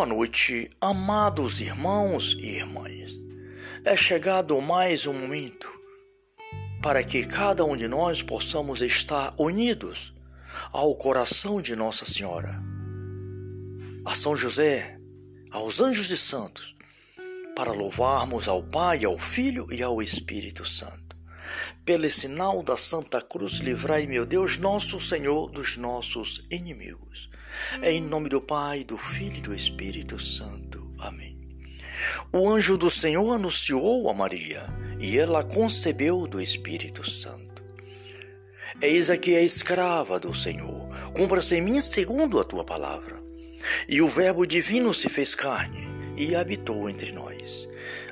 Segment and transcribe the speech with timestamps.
[0.00, 3.10] Boa noite, amados irmãos e irmãs.
[3.84, 5.70] É chegado mais um momento
[6.82, 10.14] para que cada um de nós possamos estar unidos
[10.72, 12.62] ao coração de Nossa Senhora,
[14.02, 14.98] a São José,
[15.50, 16.74] aos anjos e santos,
[17.54, 21.14] para louvarmos ao Pai, ao Filho e ao Espírito Santo.
[21.84, 27.28] Pelo sinal da Santa Cruz, livrai, meu Deus, nosso Senhor, dos nossos inimigos.
[27.82, 30.90] Em nome do Pai, do Filho e do Espírito Santo.
[30.98, 31.38] Amém.
[32.32, 34.66] O anjo do Senhor anunciou a Maria,
[34.98, 37.62] e ela concebeu do Espírito Santo.
[38.80, 43.20] Eis aqui a escrava do Senhor, cumpra-se em mim segundo a tua palavra.
[43.88, 47.68] E o Verbo divino se fez carne e habitou entre nós.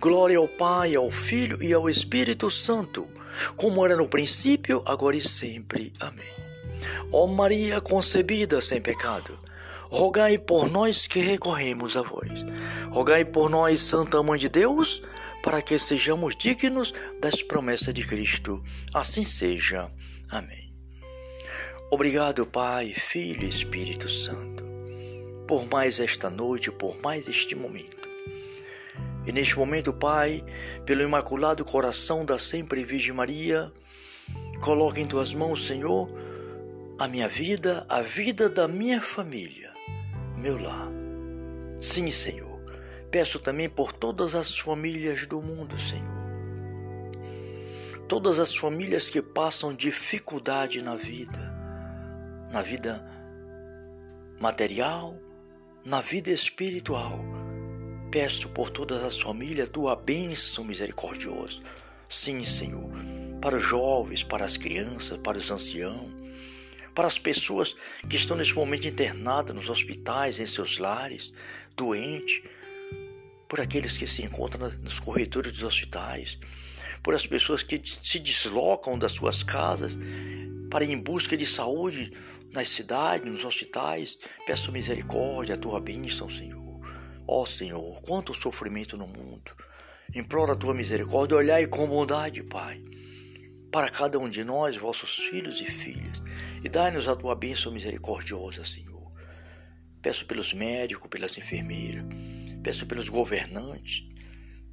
[0.00, 3.06] Glória ao Pai, ao Filho e ao Espírito Santo,
[3.56, 5.92] como era no princípio, agora e sempre.
[6.00, 6.28] Amém.
[7.12, 9.38] Ó Maria concebida sem pecado,
[9.90, 12.44] rogai por nós que recorremos a vós.
[12.90, 15.02] Rogai por nós, Santa Mãe de Deus,
[15.42, 18.62] para que sejamos dignos das promessas de Cristo.
[18.94, 19.90] Assim seja.
[20.28, 20.72] Amém.
[21.90, 24.62] Obrigado, Pai, Filho e Espírito Santo,
[25.48, 27.99] por mais esta noite, por mais este momento.
[29.26, 30.44] E neste momento, Pai,
[30.84, 33.72] pelo imaculado coração da sempre Virgem Maria,
[34.60, 36.08] coloque em tuas mãos, Senhor,
[36.98, 39.70] a minha vida, a vida da minha família
[40.40, 40.88] meu lar.
[41.80, 42.60] Sim, Senhor.
[43.10, 46.20] Peço também por todas as famílias do mundo, Senhor.
[48.08, 51.54] Todas as famílias que passam dificuldade na vida,
[52.50, 53.04] na vida
[54.40, 55.14] material,
[55.84, 57.20] na vida espiritual.
[58.10, 61.62] Peço por todas as famílias tua bênção misericordiosa.
[62.08, 62.90] Sim, Senhor,
[63.40, 66.10] para os jovens, para as crianças, para os anciãos,
[66.92, 67.76] para as pessoas
[68.08, 71.32] que estão nesse momento internadas nos hospitais, em seus lares,
[71.76, 72.42] doentes,
[73.48, 76.36] por aqueles que se encontram nos corredores dos hospitais,
[77.04, 79.96] por as pessoas que se deslocam das suas casas
[80.68, 82.12] para ir em busca de saúde
[82.52, 84.18] nas cidades, nos hospitais.
[84.46, 86.69] Peço misericórdia, a tua bênção, Senhor.
[87.32, 89.52] Ó Senhor, quanto sofrimento no mundo.
[90.14, 92.82] Imploro a tua misericórdia, olhai com bondade, Pai
[93.70, 96.20] para cada um de nós, vossos filhos e filhas,
[96.62, 99.10] e dai-nos a tua bênção misericordiosa, Senhor.
[100.02, 102.04] Peço pelos médicos, pelas enfermeiras,
[102.62, 104.08] peço pelos governantes,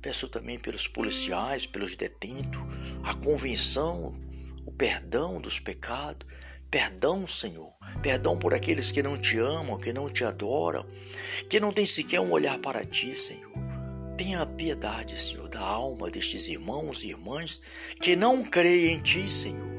[0.02, 2.62] peço também pelos policiais, pelos detentos,
[3.04, 4.20] a convenção,
[4.66, 6.28] o perdão dos pecados,
[6.70, 10.86] perdão, Senhor, perdão por aqueles que não te amam, que não te adoram,
[11.50, 13.52] que não têm sequer um olhar para ti, Senhor.
[14.18, 17.62] Tenha piedade, Senhor, da alma destes irmãos e irmãs
[18.02, 19.78] que não creem em Ti, Senhor.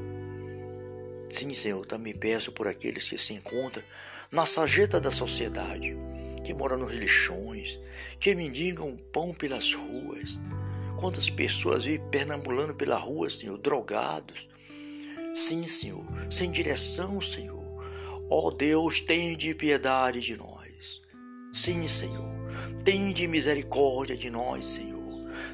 [1.29, 3.83] Sim, Senhor, também peço por aqueles que se encontram
[4.31, 5.93] na sarjeta da sociedade,
[6.45, 7.77] que moram nos lixões,
[8.17, 10.39] que mendigam pão pelas ruas.
[10.97, 14.47] Quantas pessoas vivem pernambulando pela rua, Senhor, drogados.
[15.39, 17.63] Sim, Senhor, sem direção, Senhor.
[18.29, 21.01] Ó oh, Deus, tenha de piedade de nós.
[21.53, 22.29] Sim, Senhor.
[22.83, 24.99] Tende misericórdia de nós, Senhor.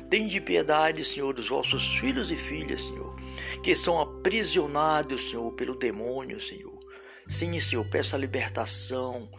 [0.10, 3.16] Tende piedade, Senhor, dos vossos filhos e filhas, Senhor,
[3.64, 6.80] que são aprisionados, Senhor, pelo demônio, Senhor.
[7.28, 9.30] Sim, Senhor, peço a libertação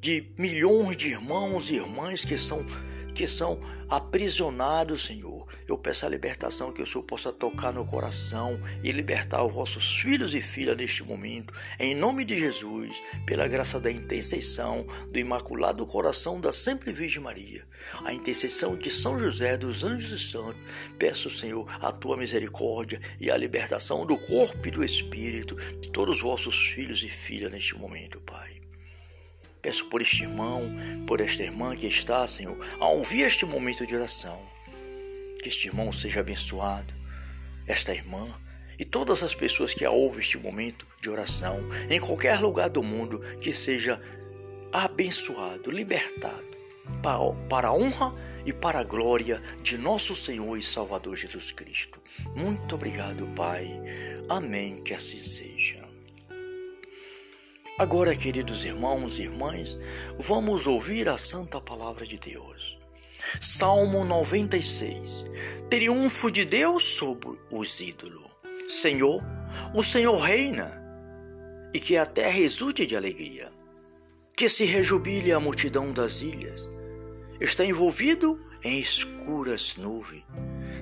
[0.00, 2.64] de milhões de irmãos e irmãs que são
[3.14, 5.39] que são aprisionados, Senhor.
[5.66, 9.96] Eu peço a libertação que o Senhor possa tocar no coração e libertar os vossos
[9.96, 15.86] filhos e filhas neste momento, em nome de Jesus, pela graça da intercessão do Imaculado
[15.86, 17.66] Coração da Sempre Virgem Maria,
[18.04, 20.60] a intercessão de São José dos Anjos e Santos.
[20.98, 26.16] Peço, Senhor, a tua misericórdia e a libertação do corpo e do espírito de todos
[26.16, 28.60] os vossos filhos e filhas neste momento, Pai.
[29.62, 30.70] Peço por este irmão,
[31.06, 34.40] por esta irmã que está, Senhor, a ouvir este momento de oração.
[35.42, 36.92] Que este irmão seja abençoado,
[37.66, 38.28] esta irmã,
[38.78, 43.20] e todas as pessoas que ouvem este momento de oração, em qualquer lugar do mundo,
[43.40, 44.00] que seja
[44.72, 46.48] abençoado, libertado,
[47.48, 48.14] para a honra
[48.44, 52.00] e para a glória de nosso Senhor e Salvador Jesus Cristo.
[52.34, 53.68] Muito obrigado, Pai.
[54.28, 54.82] Amém.
[54.82, 55.88] Que assim seja.
[57.78, 59.78] Agora, queridos irmãos e irmãs,
[60.18, 62.79] vamos ouvir a santa palavra de Deus.
[63.38, 65.24] Salmo 96.
[65.68, 68.28] Triunfo de Deus sobre os ídolos.
[68.68, 69.22] Senhor,
[69.74, 70.80] o Senhor reina,
[71.72, 73.52] e que a terra exulte de alegria.
[74.36, 76.68] Que se rejubile a multidão das ilhas.
[77.40, 80.24] Está envolvido em escuras nuvens.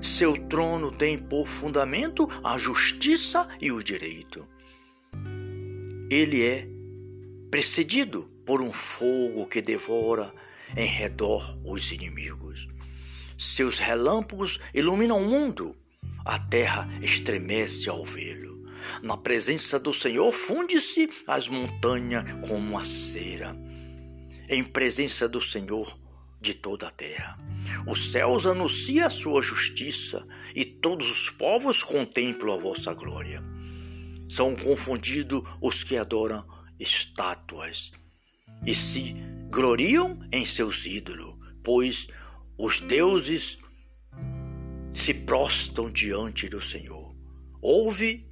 [0.01, 4.47] Seu trono tem por fundamento a justiça e o direito.
[6.09, 6.67] Ele é
[7.51, 10.33] precedido por um fogo que devora
[10.75, 12.67] em redor os inimigos.
[13.37, 15.75] Seus relâmpagos iluminam o mundo,
[16.25, 18.59] a terra estremece ao vê-lo.
[19.01, 23.55] Na presença do Senhor funde-se as montanhas como a cera.
[24.47, 25.97] Em presença do Senhor
[26.41, 27.37] de toda a terra.
[27.87, 30.25] Os céus anunciam a sua justiça
[30.55, 33.43] e todos os povos contemplam a vossa glória.
[34.29, 36.45] São confundidos os que adoram
[36.79, 37.91] estátuas
[38.65, 39.15] e se
[39.49, 42.07] gloriam em seus ídolos, pois
[42.57, 43.59] os deuses
[44.93, 47.15] se prostam diante do Senhor.
[47.61, 48.27] Ouve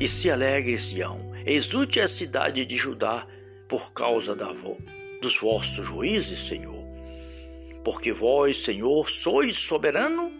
[0.00, 3.26] e se alegre Sião, exulte a cidade de Judá
[3.68, 4.52] por causa da,
[5.20, 6.82] dos vossos juízes, Senhor.
[7.84, 10.32] Porque vós, Senhor, sois soberano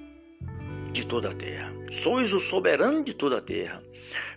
[0.92, 1.72] de toda a terra.
[1.90, 3.82] Sois o soberano de toda a terra.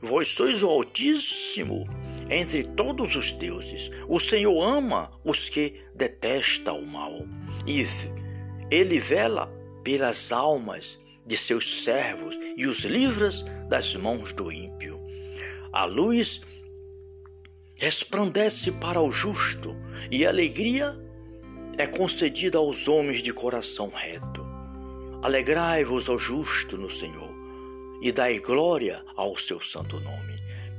[0.02, 1.88] Vós sois o Altíssimo
[2.30, 3.92] entre todos os deuses.
[4.08, 7.26] O Senhor ama os que detestam o mal,
[7.68, 7.86] e
[8.72, 9.48] ele vela
[9.84, 13.30] pelas almas de seus servos e os livra
[13.68, 15.00] das mãos do ímpio.
[15.72, 16.42] A luz
[17.78, 19.76] resplandece para o justo,
[20.10, 20.98] e a alegria
[21.78, 24.46] é concedida aos homens de coração reto.
[25.22, 27.34] Alegrai-vos ao justo no Senhor,
[28.02, 30.35] e dai glória ao seu santo nome.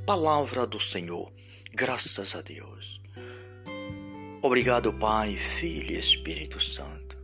[0.07, 1.29] Palavra do Senhor,
[1.73, 3.01] graças a Deus.
[4.41, 7.17] Obrigado, Pai, Filho e Espírito Santo.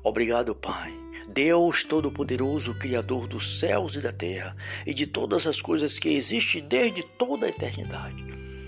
[0.00, 0.94] Obrigado, Pai,
[1.28, 4.56] Deus Todo-Poderoso, Criador dos céus e da terra
[4.86, 8.22] e de todas as coisas que existem desde toda a eternidade.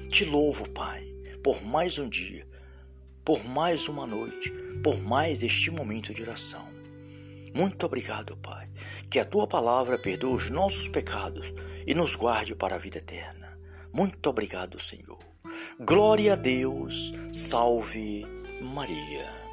[0.09, 1.07] Te louvo, Pai,
[1.41, 2.45] por mais um dia,
[3.25, 4.51] por mais uma noite,
[4.83, 6.76] por mais este momento de oração.
[7.55, 8.69] Muito obrigado, Pai,
[9.11, 11.53] que a tua palavra perdoe os nossos pecados
[11.87, 13.59] e nos guarde para a vida eterna.
[13.93, 15.19] Muito obrigado, Senhor.
[15.81, 17.13] Glória a Deus.
[17.33, 18.25] Salve
[18.61, 19.46] Maria.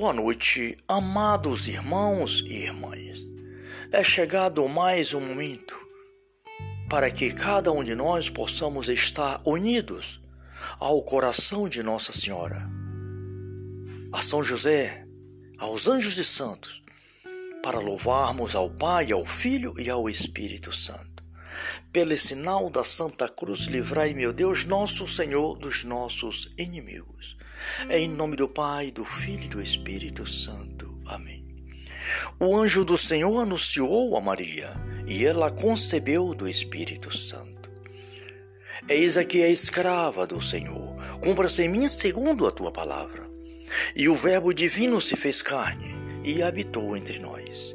[0.00, 3.18] Boa noite, amados irmãos e irmãs.
[3.92, 5.76] É chegado mais um momento
[6.88, 10.18] para que cada um de nós possamos estar unidos
[10.78, 12.66] ao coração de Nossa Senhora,
[14.10, 15.04] a São José,
[15.58, 16.82] aos anjos e santos,
[17.62, 21.19] para louvarmos ao Pai, ao Filho e ao Espírito Santo.
[21.92, 27.36] Pelo sinal da Santa Cruz, livrai, meu Deus, nosso Senhor, dos nossos inimigos.
[27.88, 30.98] Em nome do Pai, do Filho e do Espírito Santo.
[31.06, 31.44] Amém.
[32.38, 34.72] O anjo do Senhor anunciou a Maria,
[35.06, 37.70] e ela concebeu do Espírito Santo.
[38.88, 43.28] Eis aqui a escrava do Senhor, cumpra-se em mim segundo a tua palavra.
[43.94, 47.74] E o Verbo divino se fez carne e habitou entre nós.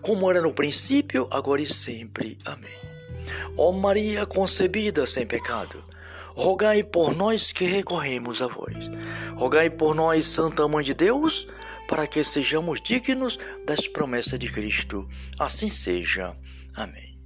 [0.00, 2.38] como era no princípio, agora e sempre.
[2.44, 2.70] Amém.
[3.56, 5.84] Ó Maria concebida sem pecado,
[6.34, 8.88] rogai por nós que recorremos a vós.
[9.34, 11.46] Rogai por nós, Santa Mãe de Deus,
[11.88, 15.08] para que sejamos dignos das promessas de Cristo.
[15.38, 16.36] Assim seja.
[16.74, 17.18] Amém.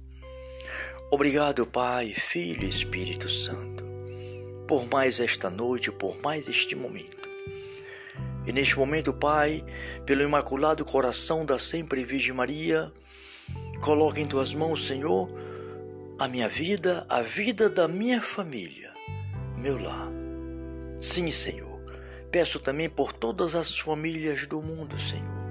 [1.11, 3.83] Obrigado, Pai, Filho e Espírito Santo,
[4.67, 7.22] por mais esta noite, por mais este momento.
[8.45, 9.63] E neste momento, Pai,
[10.05, 12.91] pelo Imaculado Coração da Sempre Virgem Maria,
[13.81, 15.29] coloque em tuas mãos, Senhor,
[16.19, 18.93] a minha vida, a vida da minha família,
[19.57, 20.09] meu lar.
[21.01, 21.81] Sim, Senhor.
[22.31, 25.43] Peço também por todas as famílias do mundo, Senhor.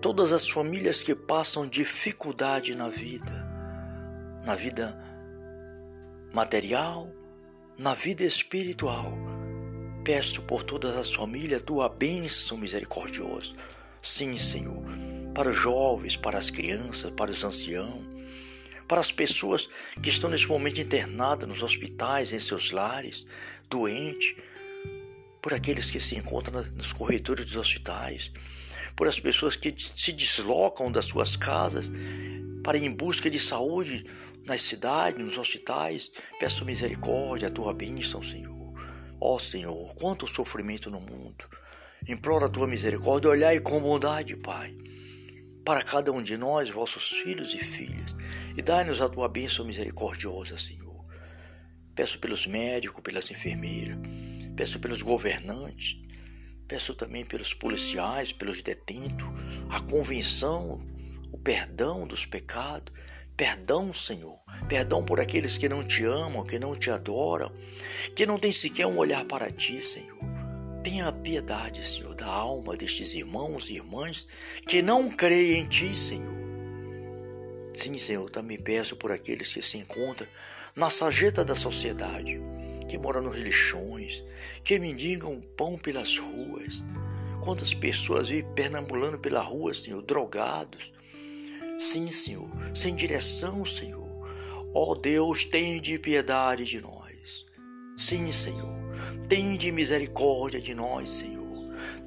[0.00, 3.46] Todas as famílias que passam dificuldade na vida,
[4.44, 4.98] na vida
[6.32, 7.10] material,
[7.78, 9.35] na vida espiritual.
[10.06, 13.56] Peço por todas as famílias tua bênção misericordiosa.
[14.00, 14.84] Sim, Senhor,
[15.34, 18.04] para os jovens, para as crianças, para os anciãos,
[18.86, 19.68] para as pessoas
[20.00, 23.26] que estão neste momento internadas nos hospitais, em seus lares,
[23.68, 24.36] doentes,
[25.42, 28.30] por aqueles que se encontram nos corredores dos hospitais,
[28.94, 31.90] por as pessoas que se deslocam das suas casas
[32.62, 34.04] para ir em busca de saúde
[34.44, 36.12] nas cidades, nos hospitais.
[36.38, 38.55] Peço misericórdia, a tua bênção, Senhor.
[39.20, 41.44] Ó Senhor, quanto sofrimento no mundo.
[42.08, 44.76] Imploro a tua misericórdia, olhai com bondade, Pai
[45.66, 48.14] para cada um de nós, vossos filhos e filhas,
[48.56, 51.04] e dai-nos a tua bênção misericordiosa, Senhor.
[51.92, 53.98] Peço pelos médicos, pelas enfermeiras,
[54.54, 56.00] peço pelos governantes,
[56.68, 59.26] peço também pelos policiais, pelos detentos,
[59.68, 60.80] a convenção,
[61.32, 62.94] o perdão dos pecados,
[63.36, 64.38] perdão, Senhor,
[64.68, 67.52] perdão por aqueles que não te amam, que não te adoram,
[68.14, 70.16] que não têm sequer um olhar para ti, Senhor.
[70.82, 74.24] Tenha piedade, Senhor, da alma destes irmãos e irmãs
[74.68, 76.36] que não creem em Ti, Senhor.
[77.74, 80.28] Sim, Senhor, também peço por aqueles que se encontram
[80.76, 82.40] na sarjeta da sociedade,
[82.88, 84.22] que moram nos lixões,
[84.62, 86.84] que mendigam pão pelas ruas.
[87.42, 90.92] Quantas pessoas vivem perambulando pela rua, Senhor, drogados.
[91.78, 94.06] Sim, Senhor, sem direção, Senhor.
[94.74, 97.46] Ó oh, Deus, tem de piedade de nós.
[97.96, 98.74] Sim, Senhor.
[99.28, 101.46] Tende misericórdia de nós, Senhor.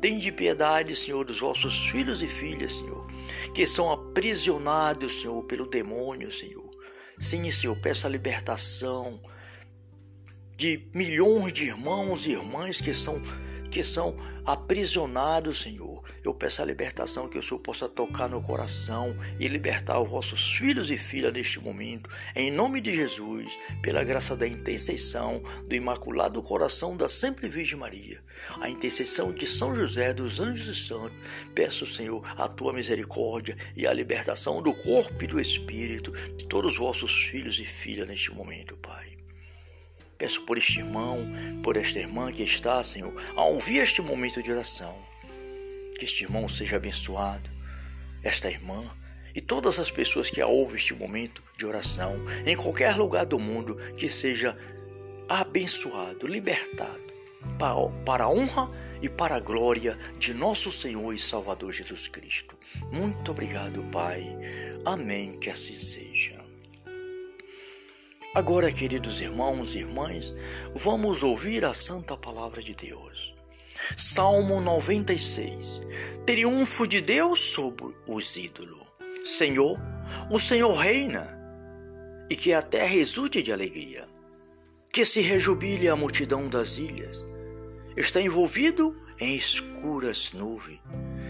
[0.02, 3.06] Tende piedade, Senhor, dos vossos filhos e filhas, Senhor,
[3.54, 6.70] que são aprisionados, Senhor, pelo demônio, Senhor.
[7.20, 9.20] Sim, Senhor, peço a libertação
[10.56, 13.22] de milhões de irmãos e irmãs que são
[13.70, 16.04] que são aprisionados, Senhor.
[16.24, 20.52] Eu peço a libertação que o Senhor possa tocar no coração e libertar os vossos
[20.54, 26.42] filhos e filhas neste momento, em nome de Jesus, pela graça da intercessão do Imaculado
[26.42, 28.22] Coração da Sempre Virgem Maria,
[28.60, 31.18] a intercessão de São José dos Anjos e Santos.
[31.54, 36.74] Peço, Senhor, a tua misericórdia e a libertação do corpo e do espírito de todos
[36.74, 39.19] os vossos filhos e filhas neste momento, Pai.
[40.20, 41.26] Peço por este irmão,
[41.64, 44.96] por esta irmã que está, Senhor, a ouvir este momento de oração.
[45.98, 47.50] Que este irmão seja abençoado,
[48.22, 48.84] esta irmã
[49.34, 53.40] e todas as pessoas que a ouvem este momento de oração, em qualquer lugar do
[53.40, 54.58] mundo, que seja
[55.30, 57.14] abençoado, libertado,
[58.06, 58.70] para a honra
[59.02, 62.58] e para a glória de nosso Senhor e Salvador Jesus Cristo.
[62.92, 64.38] Muito obrigado, Pai.
[64.84, 65.40] Amém.
[65.40, 66.39] Que assim seja.
[68.34, 70.36] Agora, queridos irmãos e irmãs,
[70.76, 73.34] vamos ouvir a santa palavra de Deus.
[73.98, 75.82] Salmo 96.
[76.28, 78.86] Triunfo de Deus sobre os ídolos.
[79.26, 79.80] Senhor,
[80.30, 81.40] o Senhor reina,
[82.30, 84.08] e que a terra exulte de alegria.
[84.92, 87.26] Que se rejubile a multidão das ilhas.
[87.98, 90.80] Está envolvido em escuras nuvens.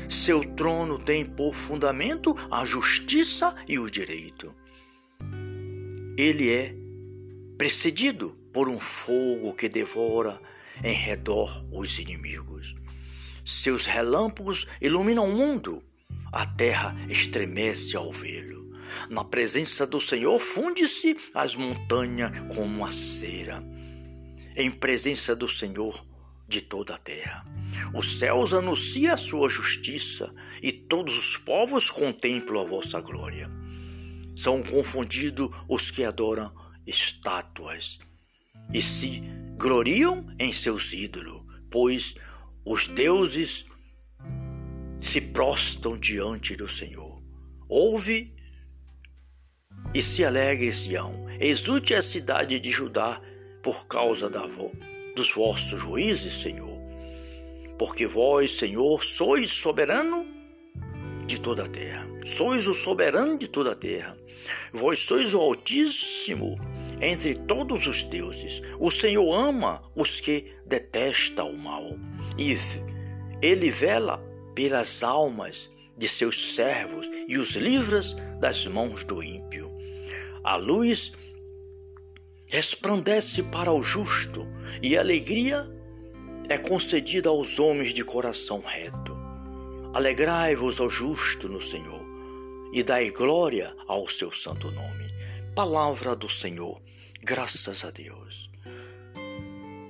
[0.09, 4.53] Seu trono tem por fundamento a justiça e o direito.
[6.17, 6.78] Ele é
[7.59, 10.41] precedido por um fogo que devora
[10.81, 12.73] em redor os inimigos.
[13.45, 15.83] Seus relâmpagos iluminam o mundo,
[16.31, 18.71] a terra estremece ao vê-lo.
[19.09, 23.61] Na presença do Senhor funde-se as montanhas como uma cera.
[24.55, 26.07] Em presença do Senhor
[26.47, 27.45] de toda a terra.
[27.93, 33.51] Os céus anunciam a sua justiça e todos os povos contemplam a vossa glória.
[34.33, 36.57] São confundidos os que adoram
[36.89, 37.99] estátuas
[38.73, 39.21] e se
[39.57, 42.15] gloriam em seus ídolos, pois
[42.65, 43.65] os deuses
[45.01, 47.21] se prostam diante do Senhor.
[47.67, 48.35] Ouve
[49.93, 53.21] e se alegre Sião, exulte a cidade de Judá
[53.63, 54.45] por causa da,
[55.15, 56.79] dos vossos juízes, Senhor.
[57.77, 60.27] Porque vós, Senhor, sois soberano
[61.25, 62.07] de toda a terra.
[62.25, 64.17] Sois o soberano de toda a terra.
[64.73, 66.57] Vós sois o Altíssimo
[67.01, 68.61] entre todos os deuses.
[68.79, 71.97] O Senhor ama os que detestam o mal.
[72.37, 72.55] E
[73.41, 79.71] ele vela pelas almas de seus servos e os livras das mãos do ímpio.
[80.43, 81.11] A luz
[82.49, 84.47] resplandece para o justo
[84.81, 85.69] e a alegria
[86.47, 89.15] é concedida aos homens de coração reto.
[89.93, 92.05] Alegrai-vos ao justo no Senhor
[92.73, 94.98] e dai glória ao seu santo nome.
[95.59, 96.81] Palavra do Senhor,
[97.21, 98.49] graças a Deus.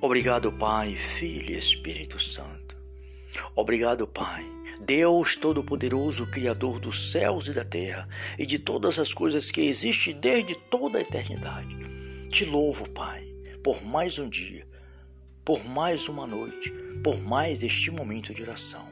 [0.02, 2.76] Obrigado, Pai, Filho e Espírito Santo.
[3.56, 4.44] Obrigado, Pai,
[4.82, 10.20] Deus Todo-Poderoso, Criador dos céus e da terra e de todas as coisas que existem
[10.20, 11.76] desde toda a eternidade.
[12.30, 13.32] Te louvo, Pai,
[13.64, 14.68] por mais um dia
[15.46, 16.72] por mais uma noite,
[17.04, 18.88] por mais este momento de oração.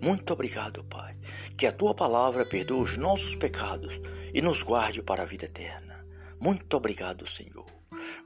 [0.00, 1.16] Muito obrigado, Pai,
[1.56, 3.98] que a tua palavra perdoe os nossos pecados
[4.36, 6.04] e nos guarde para a vida eterna.
[6.38, 7.64] Muito obrigado, Senhor.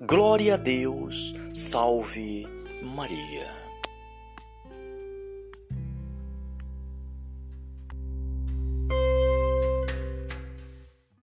[0.01, 2.45] Glória a Deus, salve
[2.83, 3.60] Maria.